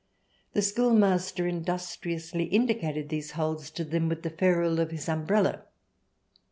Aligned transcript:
The 0.53 0.63
schoolmaster 0.63 1.45
industriously 1.45 2.45
indi 2.45 2.73
cated 2.73 3.09
these 3.09 3.33
holes 3.33 3.69
to 3.69 3.83
them 3.83 4.09
with 4.09 4.23
the 4.23 4.31
ferrule 4.31 4.79
of 4.79 4.89
his 4.89 5.07
umbrella. 5.07 5.65